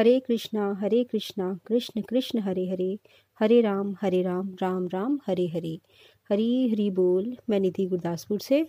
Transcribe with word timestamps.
हरे 0.00 0.20
कृष्णा 0.20 0.78
हरे 0.80 1.04
कृष्णा, 1.04 1.58
कृष्ण 1.66 2.00
कृष्ण 2.00 2.38
हरे 2.38 2.66
हरे 2.68 2.98
हरे 3.40 3.60
राम 3.60 3.96
हरे 4.02 4.22
राम 4.22 4.56
राम 4.62 4.88
राम, 4.88 5.18
हरे 5.26 5.46
हरे। 5.46 5.80
हरी 6.30 6.68
हरी 6.68 6.90
बोल, 6.90 7.36
मैं 7.50 7.60
निधि 7.60 7.86
गुरदासपुर 7.86 8.40
से। 8.40 8.66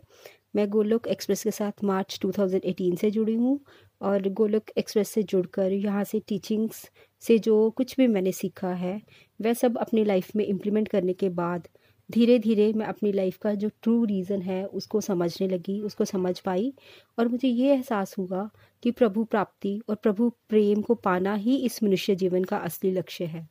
मैं 0.55 0.69
गोलोक 0.69 1.07
एक्सप्रेस 1.07 1.43
के 1.43 1.51
साथ 1.51 1.83
मार्च 1.83 2.19
2018 2.25 2.95
से 2.95 3.11
जुड़ी 3.11 3.35
हूँ 3.35 3.59
और 4.01 4.27
गोलोक 4.29 4.63
एक्सप्रेस 4.77 5.09
से 5.09 5.23
जुड़कर 5.23 5.71
यहाँ 5.71 6.03
से 6.03 6.19
टीचिंग्स 6.19 6.91
से 7.19 7.39
जो 7.39 7.69
कुछ 7.69 7.97
भी 7.97 8.07
मैंने 8.07 8.31
सीखा 8.31 8.73
है, 8.73 9.01
वह 9.41 9.53
सब 9.53 9.77
अपनी 9.77 10.03
लाइफ 10.03 10.35
में 10.35 10.45
इम्प्लीमेंट 10.45 10.87
करने 10.87 11.13
के 11.13 11.29
बाद 11.29 11.67
धीरे 12.11 12.37
धीरे 12.39 12.71
मैं 12.73 12.85
अपनी 12.85 13.11
लाइफ 13.11 13.37
का 13.37 13.53
जो 13.53 13.69
ट्रू 13.81 14.03
रीज़न 14.05 14.41
है, 14.41 14.65
उसको 14.65 15.01
समझने 15.01 15.47
लगी, 15.47 15.79
उसको 15.81 16.05
समझ 16.05 16.39
पाई 16.39 16.73
और 17.19 17.27
मुझे 17.27 17.47
ये 17.47 17.71
एहसास 17.73 18.15
हुआ 18.17 18.49
कि 18.83 18.91
प्रभु 18.91 19.23
प्राप्ति 19.23 19.79
और 19.89 19.95
प्रभु 19.95 20.29
प्रेम 20.49 20.81
को 20.81 20.95
पाना 20.95 21.33
ही 21.35 21.55
इस 21.57 21.81
मनुष्य 21.83 22.15
जीवन 22.15 22.43
का 22.43 22.57
असली 22.59 22.91
लक्ष्य 22.91 23.25
है। 23.25 23.47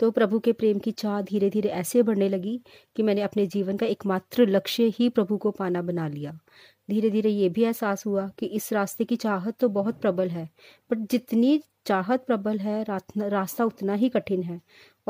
तो 0.00 0.10
प्रभु 0.10 0.38
के 0.38 0.52
प्रेम 0.52 0.78
की 0.78 0.90
चाह 0.92 1.20
धीरे 1.22 1.50
धीरे 1.50 1.68
ऐसे 1.70 2.02
बढ़ने 2.02 2.28
लगी 2.28 2.60
कि 2.96 3.02
मैंने 3.02 3.22
अपने 3.22 3.46
जीवन 3.46 3.76
का 3.76 3.86
एकमात्र 3.86 4.46
लक्ष्य 4.48 4.92
ही 4.98 5.08
प्रभु 5.08 5.36
को 5.36 5.50
पाना 5.50 5.82
बना 5.82 6.08
लिया। 6.08 6.38
धीरे 6.88 7.10
धीरे 7.10 7.30
ये 7.30 7.48
भी 7.48 7.64
एहसास 7.64 8.06
हुआ 8.06 8.28
कि 8.38 8.46
इस 8.46 8.72
रास्ते 8.72 9.04
की 9.04 9.16
चाहत 9.16 9.58
तो 9.60 9.68
बहुत 9.70 10.00
प्रबल 10.00 10.28
है 10.28 10.48
बट 10.90 11.06
जितनी 11.10 11.60
चाहत 11.86 12.24
प्रबल 12.26 12.58
है 12.58 12.82
रास्ता 12.84 13.64
उतना 13.64 13.94
ही 13.94 14.08
कठिन 14.08 14.42
है। 14.42 14.60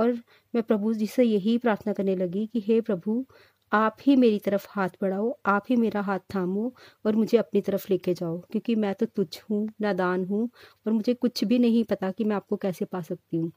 और 0.01 0.13
मैं 0.55 0.63
प्रभु 0.63 0.93
जी 0.95 1.07
से 1.07 1.25
यही 1.25 1.59
प्रार्थना 1.59 1.93
करने 1.93 2.17
लगी 2.17 2.47
कि 2.47 2.61
हे 2.61 2.81
प्रभु, 2.81 3.25
आप 3.73 3.97
ही 4.03 4.17
मेरी 4.17 4.39
तरफ़ 4.39 4.67
हाथ 4.71 4.89
बढ़ाओ, 5.03 5.39
आप 5.47 5.65
ही 5.71 5.77
मेरा 5.77 6.01
हाथ 6.01 6.19
थामो 6.35 6.73
और 7.07 7.17
मुझे 7.17 7.39
अपनी 7.39 7.61
तरफ़ 7.61 7.87
लेके 7.91 8.15
जाओ, 8.15 8.39
क्योंकि 8.41 8.75
मैं 8.75 8.95
तो 8.95 9.07
तुच्छ 9.07 9.43
हूँ, 9.51 9.69
नादान 9.81 10.25
हूँ 10.25 10.49
और 10.87 10.93
मुझे 10.93 11.15
कुछ 11.15 11.45
भी 11.45 11.59
नहीं 11.59 11.85
पता 11.85 12.11
कि 12.11 12.25
मैं 12.25 12.37
आपको 12.37 12.57
कैसे 12.57 12.85
पा 12.85 13.01
सकती 13.01 13.37
हूँ। 13.37 13.53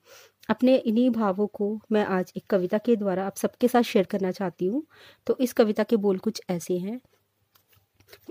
अपने 0.50 0.76
इन्हीं 0.78 1.10
भावों 1.10 1.48
को 1.48 1.80
मैं 1.92 2.06
आज 2.06 2.34
एक 2.38 2.46
कविता 2.50 2.78
के 2.78 2.96
द्वारा 2.96 3.26
आप 3.26 3.36
सबके 3.38 3.68
साथ 3.68 3.82
शेयर 3.82 4.06
करना 4.06 4.32
चाहती 4.32 4.66
हूँ। 4.66 4.84
तो 5.28 5.38
इस 5.40 5.54
कविता 5.54 5.84
के 5.84 5.96
बोल 5.98 6.18
कुछ 6.18 6.42
ऐसे 6.50 6.78
हैं। 6.78 7.00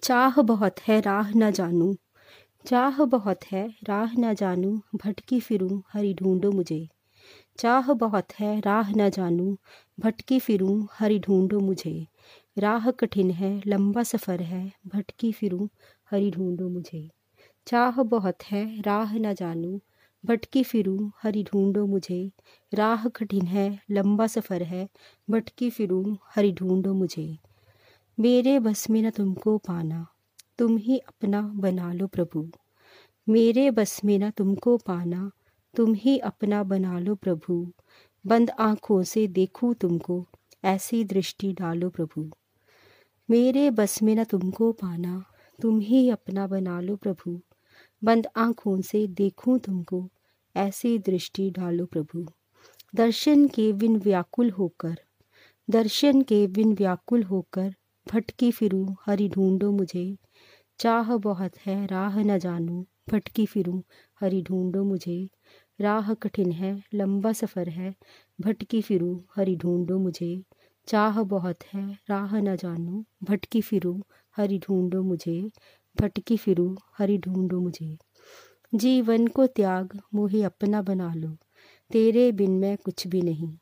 चाह 0.03 0.43
बहुत 0.43 0.81
है, 0.81 1.01
राह 1.01 1.31
न 1.37 1.51
जानू। 1.51 1.97
चाह 2.67 3.05
बहुत 3.05 3.45
है, 3.53 3.69
राह 3.85 4.13
न 4.19 4.35
जानू, 4.35 4.81
भटकी 4.95 5.41
फिरूं, 5.41 5.81
हरी 5.93 6.15
ढूंढो 6.15 6.53
मुझे। 6.53 6.89
चाह 7.59 7.93
बहुत 7.93 8.33
है, 8.33 8.61
राह 8.61 8.91
न 8.91 9.11
जानूं, 9.11 9.57
भटकी 10.01 10.39
फिरूं 10.39 10.87
हरी 10.93 11.19
ढूंढो 11.19 11.61
मुझे। 11.61 12.07
राह 12.59 12.91
कठिन 12.91 13.31
है, 13.31 13.63
लंबा 13.67 14.03
सफ़र 14.03 14.43
है, 14.43 14.73
भटकी 14.87 15.33
फिरूं 15.33 15.69
हरी 16.11 16.31
ढूंढो 16.31 16.69
मुझे। 16.69 17.11
चाह 17.67 18.03
बहुत 18.03 18.43
है, 18.43 18.81
राह 18.81 19.15
न 19.19 19.35
जानूं, 19.35 19.79
भटकी 20.25 20.63
फिरूं 20.63 21.11
हरी 21.23 21.43
ढूंढो 21.43 21.87
मुझे। 21.87 22.33
राह 22.75 23.09
कठिन 23.09 23.47
है, 23.47 23.81
लंबा 23.91 24.27
सफ़र 24.27 24.63
है, 24.63 24.89
भटकी 25.31 25.71
फिरूं 25.71 26.17
हरी 26.35 26.53
ढूंढो 26.53 26.95
मुझे। 26.95 27.39
मेरे 28.19 28.59
बस 28.59 28.91
में 28.91 29.03
न 29.03 29.11
तुमको 29.11 29.59
पाना, 29.59 30.07
तुम 30.59 30.77
ही 30.77 30.99
अपना 30.99 31.43
बना 31.43 31.93
लो 31.93 32.07
प्रभु। 32.07 32.51
मेरे 33.29 33.71
बस 33.71 34.05
में 34.05 34.19
न 34.19 34.31
तुमको 34.31 34.77
पाना 34.77 35.31
तुम 35.77 35.95
ही 35.95 36.19
अपना 36.19 36.63
बना 36.63 36.99
लो 36.99 37.15
प्रभु। 37.15 37.73
बंद 38.27 38.51
आँखों 38.51 39.03
से 39.03 39.27
देखूँ 39.27 39.75
तुमको, 39.75 40.27
ऐसी 40.65 41.05
दृष्टि 41.05 41.53
डालो 41.53 41.91
प्रभु। 41.91 42.31
मेरे 43.31 43.71
बस 43.71 44.03
में 44.03 44.17
न 44.17 44.25
तुमको 44.25 44.73
पाना, 44.73 45.25
तुम 45.63 45.81
ही 45.81 46.11
अपना 46.11 46.47
बना 46.47 46.81
लो 46.81 46.97
प्रभु। 46.97 47.41
बंद 48.05 48.27
आँखों 48.37 48.81
से 48.81 49.07
देखूँ 49.07 49.59
तुमको, 49.59 50.09
ऐसी 50.57 50.99
दृष्टि 50.99 51.51
डालो 51.51 51.87
प्रभु। 51.87 52.27
दर्शन 52.95 53.49
के 53.49 53.73
बिन 53.73 53.97
व्याकुल 53.97 54.51
होकर, 54.51 54.97
दर्शन 55.71 56.23
के 56.23 56.47
बिन 56.47 56.73
व्याकुल 56.75 57.23
होकर 57.23 57.75
भटकी 58.13 58.51
फिरूं 58.51 58.95
हरी 59.07 59.29
ढूंढो 59.29 59.73
मुझे। 59.73 60.17
चाह 60.79 61.17
बहुत 61.17 61.53
है, 61.67 61.87
राह 61.87 62.23
न 62.23 62.39
जानूं, 62.39 62.85
भटकी 63.11 63.47
फिरूं 63.47 63.83
हरी 64.21 64.43
ढूंढो 64.43 64.85
मुझे। 64.85 65.29
राह 65.83 66.15
कठिन 66.15 66.53
है, 66.53 66.85
लंबा 66.95 67.33
सफ़र 67.33 67.69
है। 67.69 67.95
भटकी 68.41 68.83
फिरूँ, 68.83 69.25
हरी 69.37 69.57
ढूंढो 69.57 69.99
मुझे। 69.99 70.43
चाह 70.87 71.23
बहुत 71.23 71.57
है, 71.75 71.99
राह 72.11 72.41
न 72.41 72.57
जानूँ। 72.57 73.05
भटकी 73.25 73.61
फिरूँ, 73.61 74.03
हरी 74.37 74.59
ढूंढो 74.59 75.03
मुझे। 75.03 75.51
भटकी 76.01 76.37
फिरूँ, 76.37 76.77
हरी 76.99 77.19
ढूंढो 77.19 77.61
मुझे। 77.61 77.99
जीवन 78.75 79.27
को 79.27 79.47
त्याग, 79.47 80.01
मुहे 80.15 80.43
अपना 80.43 80.83
बना 80.83 81.15
लो। 81.15 81.37
तेरे 81.91 82.33
बिन 82.33 82.51
मैं 82.51 82.77
कुछ 82.77 83.07
भी 83.07 83.23
नहीं। 83.23 83.55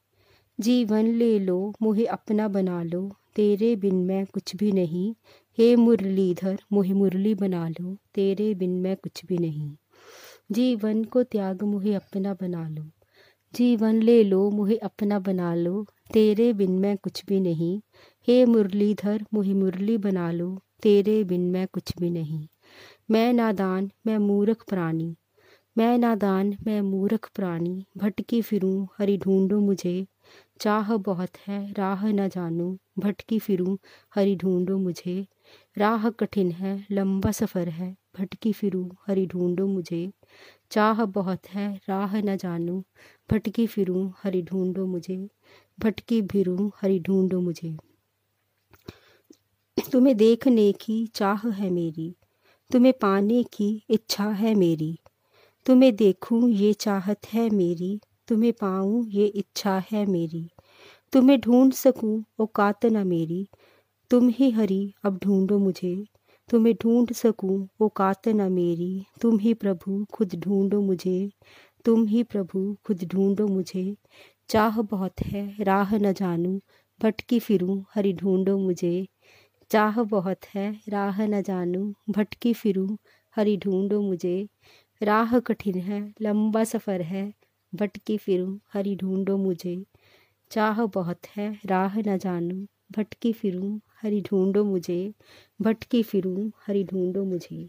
जीवन 0.61 1.07
ले 1.07 1.39
लो, 1.39 1.75
मुहे 1.83 2.05
अपना 2.05 2.49
बना 2.49 2.83
लो। 2.83 3.13
तेरे 3.37 3.77
बिन 3.77 3.95
मैं 3.95 4.27
कुछ 4.27 4.57
भी 4.57 4.73
नहीं। 4.73 5.15
हे 5.59 5.77
मुरलीधर, 5.77 6.59
मुहे 6.73 6.93
मुरली 6.93 7.35
बना 7.35 7.69
लो। 7.69 7.97
तेरे 8.15 8.55
बिन 8.55 8.71
मैं 8.71 8.97
कुछ 8.97 9.27
भी 9.27 9.39
नहीं। 9.39 9.77
जीवन 10.53 11.05
को 11.05 11.23
त्याग 11.23 11.63
मुहे 11.63 11.95
अपना 11.95 12.35
बना 12.35 12.69
लो। 12.69 12.91
जीवन 13.55 14.03
ले 14.03 14.25
लो 14.25 14.51
मुहे 14.51 14.77
अपना 14.77 15.19
बना 15.19 15.55
लो। 15.55 15.87
तेरे 16.13 16.53
बिन 16.53 16.79
मैं 16.79 16.97
कुछ 16.97 17.25
भी 17.27 17.41
नहीं। 17.41 17.81
हे 18.29 18.45
मुरलीधर 18.45 19.25
मुहे 19.35 19.55
मुरली 19.55 19.99
बना 19.99 20.33
लो। 20.33 20.61
तेरे 20.83 21.25
बिन 21.25 21.51
मैं 21.51 21.67
कुछ 21.73 21.99
भी 21.99 22.11
नहीं। 22.11 22.47
मैं 23.11 23.33
नादान, 23.33 23.91
मैं 24.07 24.19
मूर्ख 24.19 24.65
प्राणी। 24.69 25.17
मैं 25.79 25.99
नादान, 25.99 26.57
मैं 26.67 26.81
मूर्ख 26.81 27.31
प्राणी। 27.35 27.85
भटकी 27.97 28.43
फिरूं, 28.43 28.87
हरी 28.99 29.19
ढूंढो 29.19 29.61
मुझे। 29.61 30.07
चाह 30.61 30.97
बहुत 30.97 31.31
है, 31.49 31.73
राह 31.73 32.07
न 32.07 32.29
जानूं। 32.29 32.77
भटकी 32.99 33.39
फिरूं, 33.39 33.77
हरी 34.15 34.37
ढूंढो 34.37 34.79
मुझे। 34.79 35.27
राह 35.79 36.11
कठिन 36.11 36.51
है, 36.51 36.87
लंबा 36.91 37.31
सफ़र 37.31 37.69
है। 37.69 37.97
भटकी 38.19 38.53
फिरूं, 38.53 38.91
हरी 39.07 39.27
ढूंढो 39.27 39.67
मुझे। 39.67 40.13
चाह 40.71 41.05
बहुत 41.05 41.47
है, 41.47 41.81
राह 41.89 42.21
न 42.21 42.37
जानूं। 42.37 42.83
भटकी 43.31 43.67
फिरूं, 43.67 44.13
हरी 44.23 44.43
ढूंढो 44.43 44.87
मुझे। 44.87 45.29
भटकी 45.81 46.23
फिरूं, 46.23 46.71
हरी 46.83 47.01
ढूंढो 47.01 47.41
मुझे। 47.41 47.77
तुम्हें 49.93 50.17
देखने 50.17 50.73
की 50.73 51.07
चाह 51.07 51.49
है 51.49 51.71
मेरी। 51.71 52.15
तुम्हें 52.73 52.95
पाने 53.01 53.43
की 53.43 53.85
इच्छा 53.91 54.31
है 54.31 54.55
मेरी। 54.55 54.99
तुम्हें 55.67 55.97
देखूँ, 55.97 56.51
ये 56.51 56.73
चाहत 56.73 57.27
है 57.33 57.51
मेरी। 57.51 58.01
तुम्हें 58.29 58.53
पाऊँ, 58.53 59.07
ये 59.07 59.27
इच्छा 59.27 59.83
है 59.93 60.07
मेरी। 60.07 60.51
तुम्हें 61.13 61.41
ढूंढ 61.41 61.73
सकूँ, 61.73 62.25
औकात 62.39 62.87
न 62.87 63.07
मेरी। 63.07 63.49
तुम 64.11 64.29
ही 64.29 64.51
हरी, 64.51 64.95
अब 65.05 65.19
ढूंढो 65.19 65.59
मुझे। 65.59 66.05
तुम्हें 66.51 66.75
ढूंढ 66.83 67.13
सकूँ 67.13 67.69
वो 67.81 67.89
कात 67.89 68.29
न 68.29 68.53
मेरी। 68.53 69.07
तुम 69.21 69.39
ही 69.39 69.55
प्रभु, 69.55 70.07
खुद 70.13 70.35
ढूंढो 70.35 70.81
मुझे। 70.81 71.31
तुम 71.85 72.07
ही 72.07 72.23
प्रभु, 72.23 72.77
खुद 72.85 73.05
ढूंढो 73.05 73.47
मुझे। 73.49 73.97
चाह 74.49 74.83
बहुत 74.83 75.21
है, 75.23 75.57
राह 75.61 75.97
न 75.99 76.13
जानूं, 76.13 76.61
भटकी 77.03 77.39
फिरूं, 77.41 77.83
हरी 77.95 78.13
ढूंढो 78.13 78.59
मुझे। 78.59 79.07
चाह 79.71 80.03
बहुत 80.03 80.47
है, 80.55 80.81
राह 80.89 81.27
न 81.27 81.43
जानूं, 81.43 81.93
भटकी 82.11 82.55
फिरूं, 82.55 82.97
हरी 83.37 83.57
ढूंढो 83.57 84.01
मुझे। 84.03 84.49
राह 85.03 85.39
कठिन 85.39 85.75
है, 85.75 86.15
लंबा 86.23 86.65
सफ़र 86.65 87.03
है, 87.03 87.33
भटकी 87.75 88.19
फिरूं, 88.19 88.59
हरी 88.73 88.97
ढूंढो 88.97 89.37
मुझे। 89.37 89.85
चाह 90.51 90.87
बहुत 90.87 91.27
है, 91.37 91.61
राह 91.67 91.99
न 91.99 92.19
जानूं, 92.19 92.67
भटकी 92.93 93.33
फिरूं 93.33 93.79
हरी 94.03 94.21
ढूंढो 94.21 94.65
मुझे, 94.65 95.13
भटकी 95.63 96.03
फिरूं, 96.03 96.51
हरी 96.67 96.85
ढूंढो 96.85 97.25
मुझे। 97.25 97.69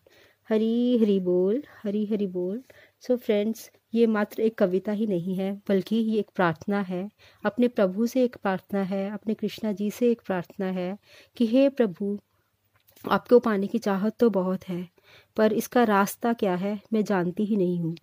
हरी 0.49 0.97
हरी 0.97 1.19
बोल, 1.19 1.63
हरी 1.83 2.05
हरी 2.05 2.27
बोल। 2.27 2.61
सो 3.03 3.15
फ्रेंड्स 3.17 3.69
ये 3.93 4.07
मात्र 4.07 4.41
एक 4.41 4.57
कविता 4.57 4.91
ही 4.91 5.07
नहीं 5.07 5.35
है, 5.35 5.53
बल्कि 5.69 5.95
ये 5.95 6.19
एक 6.19 6.29
प्रार्थना 6.35 6.81
है। 6.81 7.09
अपने 7.43 7.67
प्रभु 7.67 8.07
से 8.07 8.23
एक 8.23 8.35
प्रार्थना 8.43 8.81
है, 8.81 9.09
अपने 9.11 9.33
कृष्णा 9.33 9.71
जी 9.71 9.91
से 9.91 10.11
एक 10.11 10.21
प्रार्थना 10.25 10.65
है 10.65 10.97
कि 11.37 11.47
हे 11.47 11.69
प्रभु, 11.69 12.17
आपको 13.05 13.39
पाने 13.39 13.67
की 13.67 13.79
चाहत 13.79 14.15
तो 14.19 14.29
बहुत 14.29 14.69
है, 14.69 14.89
पर 15.37 15.53
इसका 15.53 15.83
रास्ता 15.83 16.33
क्या 16.33 16.55
है, 16.55 16.79
मैं 16.93 17.03
जानती 17.03 17.45
ही 17.45 17.57
नहीं 17.57 17.79
हूँ। 17.79 17.95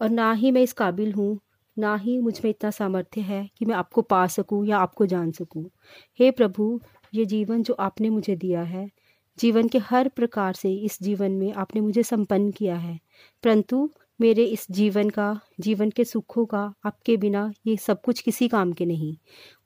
और 0.00 0.10
ना 0.10 0.32
ही 0.32 0.50
मैं 0.50 0.62
इस 0.62 0.72
काबिल 0.72 1.12
हूँ, 1.12 1.38
ना 1.76 1.96
ही 1.96 2.18
मुझमें 2.18 2.50
इतना 2.50 2.70
सामर्थ्य 2.70 3.20
है 3.20 3.48
कि 3.58 3.64
मैं 3.64 3.74
आपको 3.74 4.02
पा 4.02 4.26
सकूँ 4.26 4.66
या 4.66 4.78
आपको 4.78 5.06
जान 5.06 5.30
सकूँ। 5.32 5.70
हे 6.18 6.30
प्रभु 6.30 6.80
ये 7.14 7.24
जीवन 7.24 7.62
जो 7.62 7.74
आपने 7.74 8.10
मुझे 8.10 8.36
दिया 8.36 8.62
है, 8.62 8.90
जीवन 9.38 9.68
के 9.68 9.78
हर 9.78 10.08
प्रकार 10.08 10.52
से 10.52 10.74
इस 10.74 10.98
जीवन 11.02 11.32
में 11.32 11.52
आपने 11.52 11.80
मुझे 11.80 12.02
संपन्न 12.02 12.50
किया 12.50 12.76
है। 12.76 13.00
परंतु 13.42 13.90
मेरे 14.20 14.44
इस 14.44 14.66
जीवन 14.70 15.10
का, 15.10 15.40
जीवन 15.60 15.90
के 15.90 16.04
सुखों 16.04 16.46
का 16.46 16.74
आपके 16.84 17.16
बिना 17.16 17.52
ये 17.66 17.76
सब 17.76 18.02
कुछ 18.02 18.20
किसी 18.20 18.48
काम 18.48 18.72
के 18.72 18.86
नहीं। 18.86 19.16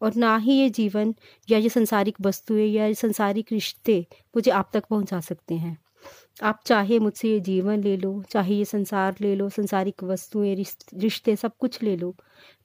और 0.03 0.15
ना 0.15 0.37
ही 0.37 0.53
ये 0.53 0.71
जीवन 0.71 1.15
या 1.51 1.59
ये 1.59 1.69
संसारिक 1.69 2.17
वस्तुएँ 2.21 2.67
या 2.67 2.87
ये 2.87 2.95
संसारिक 2.95 3.53
रिश्ते 3.53 4.07
मुझे 4.37 4.51
आप 4.51 4.71
तक 4.75 4.85
पहुँचा 4.91 5.21
सकते 5.21 5.55
हैं। 5.55 5.79
आप 6.41 6.61
चाहे 6.67 6.99
मुझसे 6.99 7.29
ये 7.29 7.39
जीवन 7.41 7.83
ले 7.83 7.97
लो, 7.97 8.23
चाहे 8.31 8.55
ये 8.55 8.65
संसार 8.65 9.15
ले 9.21 9.35
लो, 9.37 9.49
संसारिक 9.51 10.03
वस्तुएँ, 10.05 10.55
रिश्ते 10.95 11.35
सब 11.37 11.53
कुछ 11.61 11.83
ले 11.83 11.97
लो, 11.97 12.15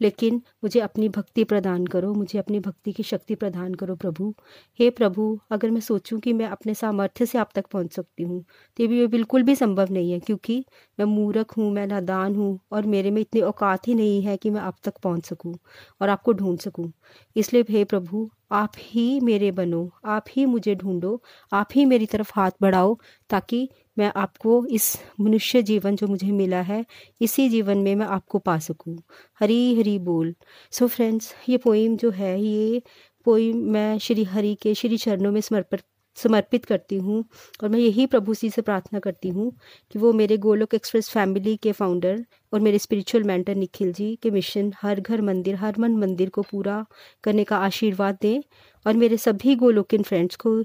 लेकिन 0.01 0.41
मुझे 0.63 0.79
अपनी 0.79 1.07
भक्ति 1.09 1.43
प्रदान 1.43 1.85
करो, 1.87 2.13
मुझे 2.13 2.39
अपनी 2.39 2.59
भक्ति 2.59 2.91
की 2.93 3.03
शक्ति 3.03 3.35
प्रदान 3.35 3.73
करो 3.75 3.95
प्रभु। 3.95 4.33
हे 4.79 4.89
प्रभु, 4.91 5.39
अगर 5.51 5.71
मैं 5.71 5.81
सोचूं 5.81 6.19
कि 6.19 6.33
मैं 6.33 6.47
अपने 6.47 6.73
सामर्थ्य 6.75 7.25
से 7.25 7.37
आप 7.37 7.49
तक 7.55 7.67
पहुँच 7.67 7.93
सकती 7.93 8.23
हूँ 8.23 8.41
तो 8.79 8.87
भी 8.87 8.99
ये 8.99 9.07
बिल्कुल 9.07 9.43
भी 9.43 9.55
संभव 9.55 9.91
नहीं 9.91 10.11
है, 10.11 10.19
क्योंकि 10.19 10.63
मैं 10.97 11.05
मूर्ख 11.07 11.57
हूँ, 11.57 11.71
मैं 11.71 11.87
नादान 11.87 12.35
हूँ, 12.35 12.59
और 12.71 12.85
मेरे 12.87 13.11
में 13.11 13.21
इतनी 13.21 13.41
औकात 13.43 13.87
ही 13.87 13.95
नहीं 13.95 14.21
है 14.23 14.37
कि 14.37 14.49
मैं 14.49 14.61
आप 14.61 14.77
तक 14.83 14.97
पहुँच 15.03 15.25
सकूँ 15.25 15.55
और 16.01 16.09
आपको 16.09 16.33
ढूंढ 16.33 16.59
सकूँ। 16.59 16.91
इसलिए 17.35 17.65
हे 17.69 17.83
प्रभु 17.85 18.29
आप 18.53 18.71
ही 18.77 19.19
मेरे 19.19 19.51
बनो, 19.51 19.91
आप 20.05 20.25
ही 20.31 20.45
मुझे 20.45 20.75
ढूंढो, 20.75 21.23
आप 21.53 21.69
ही 21.75 21.85
मेरी 21.85 22.05
तरफ़ 22.05 22.31
हाथ 22.35 22.51
बढ़ाओ, 22.61 22.97
ताकि 23.29 23.69
मैं 23.97 24.11
आपको 24.15 24.65
इस 24.65 24.97
मनुष्य 25.19 25.61
जीवन 25.61 25.95
जो 25.95 26.07
मुझे 26.07 26.31
मिला 26.31 26.61
है, 26.61 26.85
इसी 27.21 27.49
जीवन 27.49 27.77
में 27.77 27.95
मैं 27.95 28.05
आपको 28.05 28.39
पा 28.39 28.59
सकूँ। 28.59 29.03
हरी 29.39 29.79
हरी 29.79 29.99
बोल। 29.99 30.35
सो 30.71 30.85
so 30.85 30.91
फ्रेंड्स 30.91 31.35
ये 31.49 31.57
पोइम 31.57 31.97
जो 31.97 32.11
है, 32.11 32.41
ये 32.41 32.81
पोइम 33.25 33.57
मैं 33.57 33.97
श्री 33.99 34.23
हरि 34.23 34.55
के 34.55 34.75
श्री 34.75 34.97
चरणों 34.97 35.31
में 35.31 35.41
समर्पित 35.41 35.81
समर्पित 36.15 36.65
करती 36.65 36.97
हूँ 36.97 37.25
और 37.63 37.69
मैं 37.69 37.79
यही 37.79 38.05
प्रभु 38.05 38.33
जी 38.33 38.49
से 38.49 38.61
प्रार्थना 38.61 38.99
करती 38.99 39.29
हूँ 39.29 39.51
कि 39.91 39.99
वो 39.99 40.13
मेरे 40.13 40.37
गोलोक 40.37 40.73
एक्सप्रेस 40.73 41.09
फैमिली 41.09 41.55
के 41.57 41.71
फाउंडर 41.71 42.25
और 42.53 42.59
मेरे 42.59 42.79
स्पिरिचुअल 42.79 43.23
मेंटर 43.23 43.55
निखिल 43.55 43.93
जी 43.93 44.15
के 44.23 44.31
मिशन 44.31 44.73
हर 44.81 44.99
घर 44.99 45.21
मंदिर, 45.21 45.55
हर 45.55 45.75
मन 45.79 45.91
मंदिर 45.91 46.29
को 46.29 46.41
पूरा 46.41 46.85
करने 47.23 47.43
का 47.43 47.57
आशीर्वाद 47.57 48.17
दें 48.21 48.41
और 48.87 48.93
मेरे 48.93 49.17
सभी 49.17 49.55
गोलोकिन 49.55 50.03
फ्रेंड्स 50.03 50.35
को 50.35 50.63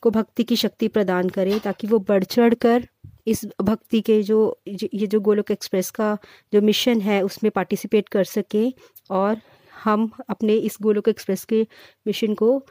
को 0.00 0.10
भक्ति 0.10 0.44
की 0.44 0.56
शक्ति 0.56 0.88
प्रदान 0.88 1.28
करें 1.28 1.60
ताकि 1.60 1.86
वो 1.86 1.98
बढ़ 1.98 2.24
चढ़ 2.24 2.54
कर 2.54 2.88
इस 3.26 3.44
भक्ति 3.60 4.00
के 4.00 4.22
जो, 4.22 4.60
ये 4.94 5.06
जो 5.06 5.20
गोलोक 5.20 5.50
एक्सप्रेस 5.50 5.90
का 5.90 6.18
जो 6.52 6.60
मिशन 6.60 7.00
है 7.00 7.22
उसमें 7.22 7.50
पार्टिसिपेट 7.50 8.08
कर 8.08 8.24
सकें 8.24 8.72
और 9.10 9.36
हम 9.84 10.10
अपने 10.28 10.54
इस 10.54 10.76
गोलोक 10.82 11.08
एक्सप्रेस 11.08 11.44
के 11.44 11.66
मिशन 12.06 12.34
को 12.34 12.66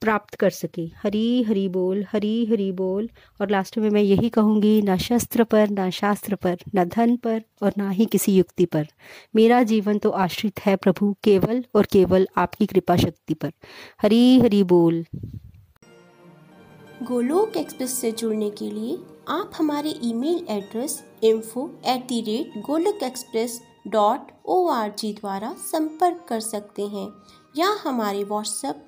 प्राप्त 0.00 0.34
कर 0.34 0.50
सके। 0.50 0.82
हरी 0.82 1.42
हरी 1.42 1.68
बोल, 1.68 2.06
हरी 2.12 2.46
हरी 2.46 2.72
बोल। 2.72 3.08
और 3.40 3.50
लास्ट 3.50 3.78
में 3.78 3.90
मैं 3.90 4.02
यही 4.02 4.28
कहूँगी, 4.28 4.82
ना 4.82 4.96
शस्त्र 4.96 5.44
पर, 5.44 5.68
ना 5.68 5.90
शास्त्र 5.90 6.34
पर, 6.34 6.58
ना 6.74 6.84
धन 6.84 7.16
पर 7.16 7.42
और 7.62 7.72
ना 7.78 7.90
ही 7.90 8.06
किसी 8.06 8.36
युक्ति 8.36 8.64
पर। 8.64 8.86
मेरा 9.36 9.62
जीवन 9.62 9.98
तो 9.98 10.10
आश्रित 10.10 10.60
है 10.60 10.76
प्रभु, 10.76 11.14
केवल 11.24 11.64
और 11.74 11.86
केवल 11.86 12.28
आपकी 12.36 12.66
कृपा 12.66 12.96
शक्ति 12.96 13.34
पर। 13.34 13.52
हरी 14.02 14.40
हरी 14.40 14.62
बोल। 14.62 15.04
गोलोक 17.02 17.56
एक्सप्रेस 17.56 18.00
से 18.00 18.12
जुड़ने 18.12 18.50
के 18.50 18.70
लिए 18.70 18.98
आप 19.28 19.50
हमारे 19.56 19.94
email 20.04 20.46
address 20.48 21.04
info 21.22 21.70
at 21.86 22.06
the 22.06 22.20
rate 22.20 22.62
Golok 22.66 23.02
express 23.02 23.60
dot 23.86 24.20
O 24.44 24.68
R 24.68 24.94
G 24.98 25.12
द्वारा 25.12 25.54
संपर्क 25.58 26.26
कर 26.28 26.40
सकते 26.40 26.82
हैं 26.82 27.08
या 27.56 27.68
हमारे 27.84 28.24
WhatsApp 28.24 28.87